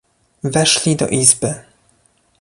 "Weszli 0.43 0.95
do 0.95 1.07
izby." 1.07 1.53